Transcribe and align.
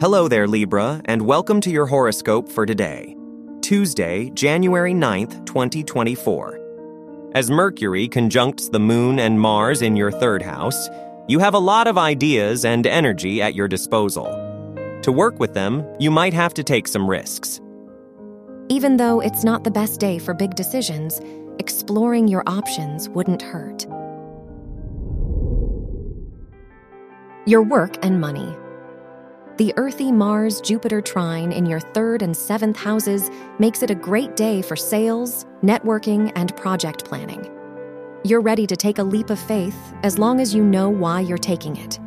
Hello 0.00 0.26
there, 0.26 0.48
Libra, 0.48 1.00
and 1.04 1.22
welcome 1.22 1.60
to 1.60 1.70
your 1.70 1.86
horoscope 1.86 2.48
for 2.48 2.66
today, 2.66 3.16
Tuesday, 3.60 4.28
January 4.30 4.92
9th, 4.92 5.46
2024. 5.46 7.30
As 7.36 7.48
Mercury 7.48 8.08
conjuncts 8.08 8.68
the 8.68 8.80
Moon 8.80 9.20
and 9.20 9.40
Mars 9.40 9.82
in 9.82 9.94
your 9.94 10.10
third 10.10 10.42
house, 10.42 10.88
you 11.28 11.38
have 11.38 11.54
a 11.54 11.60
lot 11.60 11.86
of 11.86 11.96
ideas 11.96 12.64
and 12.64 12.88
energy 12.88 13.40
at 13.40 13.54
your 13.54 13.68
disposal. 13.68 14.26
To 15.02 15.12
work 15.12 15.38
with 15.38 15.54
them, 15.54 15.86
you 16.00 16.10
might 16.10 16.34
have 16.34 16.54
to 16.54 16.64
take 16.64 16.88
some 16.88 17.08
risks. 17.08 17.60
Even 18.68 18.96
though 18.96 19.20
it's 19.20 19.44
not 19.44 19.62
the 19.62 19.70
best 19.70 20.00
day 20.00 20.18
for 20.18 20.34
big 20.34 20.56
decisions, 20.56 21.20
exploring 21.60 22.26
your 22.26 22.42
options 22.48 23.08
wouldn't 23.10 23.42
hurt. 23.42 23.86
Your 27.46 27.62
work 27.62 27.96
and 28.04 28.20
money. 28.20 28.56
The 29.56 29.72
earthy 29.76 30.10
Mars 30.10 30.60
Jupiter 30.60 31.00
trine 31.00 31.52
in 31.52 31.64
your 31.64 31.78
third 31.78 32.22
and 32.22 32.36
seventh 32.36 32.76
houses 32.76 33.30
makes 33.60 33.84
it 33.84 33.90
a 33.90 33.94
great 33.94 34.34
day 34.34 34.62
for 34.62 34.74
sales, 34.74 35.46
networking, 35.62 36.32
and 36.34 36.56
project 36.56 37.04
planning. 37.04 37.48
You're 38.24 38.40
ready 38.40 38.66
to 38.66 38.74
take 38.74 38.98
a 38.98 39.04
leap 39.04 39.30
of 39.30 39.38
faith 39.38 39.94
as 40.02 40.18
long 40.18 40.40
as 40.40 40.56
you 40.56 40.64
know 40.64 40.88
why 40.90 41.20
you're 41.20 41.38
taking 41.38 41.76
it. 41.76 42.00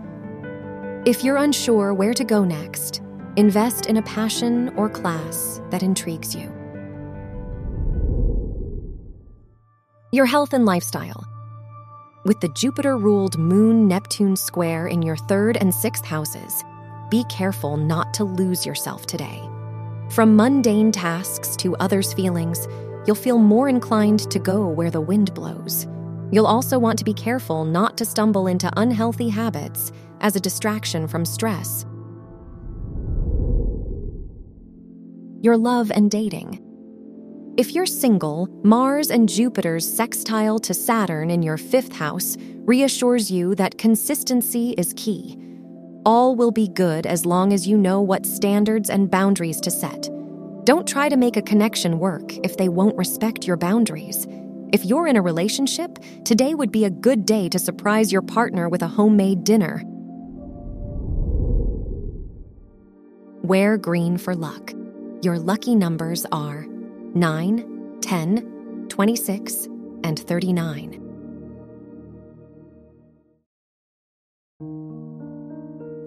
If 1.07 1.23
you're 1.23 1.37
unsure 1.37 1.93
where 1.93 2.13
to 2.15 2.25
go 2.25 2.43
next, 2.43 3.01
invest 3.37 3.85
in 3.85 3.95
a 3.95 4.01
passion 4.01 4.67
or 4.75 4.89
class 4.89 5.61
that 5.69 5.83
intrigues 5.83 6.35
you. 6.35 6.51
Your 10.11 10.25
health 10.25 10.51
and 10.51 10.65
lifestyle. 10.65 11.23
With 12.25 12.41
the 12.41 12.49
Jupiter 12.49 12.97
ruled 12.97 13.37
Moon 13.37 13.87
Neptune 13.87 14.35
square 14.35 14.87
in 14.87 15.01
your 15.01 15.15
third 15.15 15.55
and 15.55 15.73
sixth 15.73 16.03
houses, 16.03 16.61
be 17.09 17.23
careful 17.25 17.77
not 17.77 18.13
to 18.15 18.23
lose 18.23 18.65
yourself 18.65 19.05
today. 19.05 19.41
From 20.09 20.35
mundane 20.35 20.91
tasks 20.91 21.55
to 21.57 21.75
others' 21.77 22.13
feelings, 22.13 22.67
you'll 23.05 23.15
feel 23.15 23.37
more 23.37 23.69
inclined 23.69 24.29
to 24.31 24.39
go 24.39 24.67
where 24.67 24.89
the 24.89 25.01
wind 25.01 25.33
blows. 25.33 25.85
You'll 26.31 26.47
also 26.47 26.77
want 26.77 26.99
to 26.99 27.05
be 27.05 27.13
careful 27.13 27.65
not 27.65 27.97
to 27.97 28.05
stumble 28.05 28.47
into 28.47 28.71
unhealthy 28.77 29.29
habits 29.29 29.91
as 30.21 30.35
a 30.35 30.39
distraction 30.39 31.07
from 31.07 31.25
stress. 31.25 31.85
Your 35.41 35.57
love 35.57 35.91
and 35.91 36.09
dating. 36.09 36.63
If 37.57 37.73
you're 37.73 37.85
single, 37.85 38.49
Mars 38.63 39.09
and 39.09 39.29
Jupiter's 39.29 39.87
sextile 39.87 40.59
to 40.59 40.73
Saturn 40.73 41.31
in 41.31 41.41
your 41.41 41.57
fifth 41.57 41.93
house 41.93 42.37
reassures 42.65 43.31
you 43.31 43.55
that 43.55 43.77
consistency 43.77 44.71
is 44.77 44.93
key 44.95 45.37
all 46.07 46.37
will 46.37 46.51
be 46.51 46.69
good 46.69 47.05
as 47.05 47.25
long 47.25 47.51
as 47.51 47.67
you 47.67 47.77
know 47.77 47.99
what 47.99 48.25
standards 48.25 48.89
and 48.89 49.11
boundaries 49.11 49.59
to 49.59 49.69
set. 49.69 50.09
Don't 50.63 50.87
try 50.87 51.09
to 51.09 51.17
make 51.17 51.35
a 51.35 51.41
connection 51.41 51.99
work 51.99 52.33
if 52.45 52.55
they 52.55 52.69
won't 52.69 52.95
respect 52.95 53.45
your 53.45 53.57
boundaries. 53.57 54.25
If 54.71 54.85
you're 54.85 55.07
in 55.07 55.17
a 55.17 55.21
relationship, 55.21 55.99
today 56.23 56.55
would 56.55 56.71
be 56.71 56.85
a 56.85 56.89
good 56.89 57.25
day 57.25 57.49
to 57.49 57.59
surprise 57.59 58.09
your 58.09 58.21
partner 58.21 58.69
with 58.69 58.83
a 58.83 58.87
homemade 58.87 59.43
dinner. 59.43 59.83
Wear 63.43 63.77
green 63.77 64.17
for 64.17 64.33
luck. 64.33 64.71
Your 65.21 65.37
lucky 65.37 65.75
numbers 65.75 66.25
are 66.31 66.65
9, 67.15 67.97
10, 67.99 68.85
26, 68.87 69.65
and 70.05 70.17
39. 70.17 71.06